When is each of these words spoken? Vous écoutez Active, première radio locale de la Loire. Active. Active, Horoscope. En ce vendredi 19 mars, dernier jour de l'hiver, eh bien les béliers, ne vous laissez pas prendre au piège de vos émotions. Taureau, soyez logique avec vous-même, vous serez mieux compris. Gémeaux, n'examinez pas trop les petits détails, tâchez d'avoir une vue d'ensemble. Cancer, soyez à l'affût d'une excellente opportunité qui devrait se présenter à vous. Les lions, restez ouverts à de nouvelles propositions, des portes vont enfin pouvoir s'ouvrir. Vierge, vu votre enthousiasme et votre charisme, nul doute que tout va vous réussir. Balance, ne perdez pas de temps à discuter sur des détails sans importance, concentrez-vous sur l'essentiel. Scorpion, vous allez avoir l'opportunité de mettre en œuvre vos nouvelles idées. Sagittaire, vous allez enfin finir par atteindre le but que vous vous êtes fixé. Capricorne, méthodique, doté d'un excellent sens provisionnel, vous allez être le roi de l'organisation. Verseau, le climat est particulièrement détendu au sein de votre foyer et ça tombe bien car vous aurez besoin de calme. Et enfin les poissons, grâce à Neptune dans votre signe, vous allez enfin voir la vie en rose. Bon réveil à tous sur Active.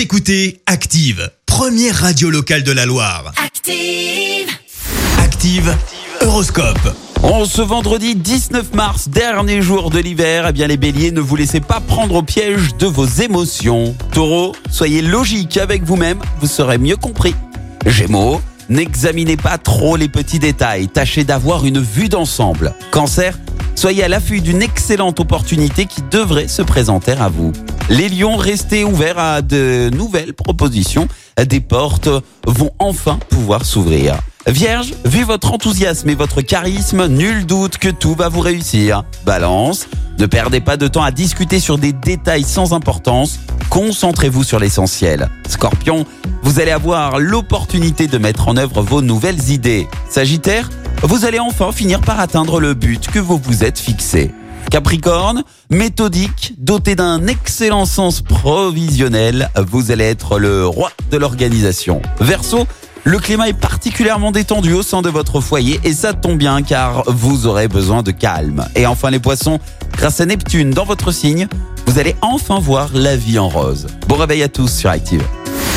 Vous 0.00 0.04
écoutez 0.04 0.62
Active, 0.64 1.30
première 1.44 1.94
radio 1.94 2.30
locale 2.30 2.62
de 2.62 2.72
la 2.72 2.86
Loire. 2.86 3.34
Active. 3.36 4.48
Active, 5.18 5.76
Horoscope. 6.22 6.96
En 7.22 7.44
ce 7.44 7.60
vendredi 7.60 8.14
19 8.14 8.72
mars, 8.72 9.10
dernier 9.10 9.60
jour 9.60 9.90
de 9.90 9.98
l'hiver, 9.98 10.46
eh 10.48 10.52
bien 10.52 10.68
les 10.68 10.78
béliers, 10.78 11.10
ne 11.10 11.20
vous 11.20 11.36
laissez 11.36 11.60
pas 11.60 11.80
prendre 11.80 12.14
au 12.14 12.22
piège 12.22 12.74
de 12.78 12.86
vos 12.86 13.04
émotions. 13.04 13.94
Taureau, 14.14 14.56
soyez 14.70 15.02
logique 15.02 15.58
avec 15.58 15.82
vous-même, 15.82 16.20
vous 16.40 16.46
serez 16.46 16.78
mieux 16.78 16.96
compris. 16.96 17.34
Gémeaux, 17.84 18.40
n'examinez 18.70 19.36
pas 19.36 19.58
trop 19.58 19.96
les 19.96 20.08
petits 20.08 20.38
détails, 20.38 20.88
tâchez 20.88 21.24
d'avoir 21.24 21.66
une 21.66 21.82
vue 21.82 22.08
d'ensemble. 22.08 22.72
Cancer, 22.90 23.38
soyez 23.80 24.04
à 24.04 24.08
l'affût 24.08 24.42
d'une 24.42 24.60
excellente 24.60 25.20
opportunité 25.20 25.86
qui 25.86 26.02
devrait 26.10 26.48
se 26.48 26.60
présenter 26.60 27.12
à 27.12 27.30
vous. 27.30 27.50
Les 27.88 28.10
lions, 28.10 28.36
restez 28.36 28.84
ouverts 28.84 29.18
à 29.18 29.40
de 29.40 29.88
nouvelles 29.88 30.34
propositions, 30.34 31.08
des 31.42 31.60
portes 31.60 32.10
vont 32.46 32.72
enfin 32.78 33.18
pouvoir 33.30 33.64
s'ouvrir. 33.64 34.18
Vierge, 34.46 34.92
vu 35.06 35.24
votre 35.24 35.54
enthousiasme 35.54 36.10
et 36.10 36.14
votre 36.14 36.42
charisme, 36.42 37.06
nul 37.06 37.46
doute 37.46 37.78
que 37.78 37.88
tout 37.88 38.14
va 38.14 38.28
vous 38.28 38.40
réussir. 38.40 39.02
Balance, 39.24 39.86
ne 40.18 40.26
perdez 40.26 40.60
pas 40.60 40.76
de 40.76 40.86
temps 40.86 41.02
à 41.02 41.10
discuter 41.10 41.58
sur 41.58 41.78
des 41.78 41.94
détails 41.94 42.44
sans 42.44 42.74
importance, 42.74 43.40
concentrez-vous 43.70 44.44
sur 44.44 44.58
l'essentiel. 44.58 45.30
Scorpion, 45.48 46.04
vous 46.42 46.60
allez 46.60 46.70
avoir 46.70 47.18
l'opportunité 47.18 48.08
de 48.08 48.18
mettre 48.18 48.48
en 48.48 48.58
œuvre 48.58 48.82
vos 48.82 49.00
nouvelles 49.00 49.48
idées. 49.48 49.88
Sagittaire, 50.10 50.68
vous 51.02 51.24
allez 51.24 51.38
enfin 51.38 51.72
finir 51.72 52.00
par 52.00 52.20
atteindre 52.20 52.60
le 52.60 52.74
but 52.74 53.08
que 53.08 53.18
vous 53.18 53.40
vous 53.42 53.64
êtes 53.64 53.78
fixé. 53.78 54.32
Capricorne, 54.70 55.42
méthodique, 55.70 56.54
doté 56.58 56.94
d'un 56.94 57.26
excellent 57.26 57.86
sens 57.86 58.20
provisionnel, 58.20 59.50
vous 59.68 59.90
allez 59.90 60.04
être 60.04 60.38
le 60.38 60.66
roi 60.66 60.90
de 61.10 61.16
l'organisation. 61.16 62.02
Verseau, 62.20 62.66
le 63.04 63.18
climat 63.18 63.48
est 63.48 63.54
particulièrement 63.54 64.30
détendu 64.30 64.74
au 64.74 64.82
sein 64.82 65.00
de 65.00 65.08
votre 65.08 65.40
foyer 65.40 65.80
et 65.84 65.94
ça 65.94 66.12
tombe 66.12 66.36
bien 66.36 66.62
car 66.62 67.02
vous 67.06 67.46
aurez 67.46 67.66
besoin 67.66 68.02
de 68.02 68.10
calme. 68.10 68.66
Et 68.76 68.86
enfin 68.86 69.10
les 69.10 69.20
poissons, 69.20 69.58
grâce 69.92 70.20
à 70.20 70.26
Neptune 70.26 70.70
dans 70.70 70.84
votre 70.84 71.12
signe, 71.12 71.48
vous 71.86 71.98
allez 71.98 72.14
enfin 72.20 72.60
voir 72.60 72.90
la 72.92 73.16
vie 73.16 73.38
en 73.38 73.48
rose. 73.48 73.86
Bon 74.06 74.16
réveil 74.16 74.42
à 74.42 74.48
tous 74.48 74.68
sur 74.68 74.90
Active. 74.90 75.22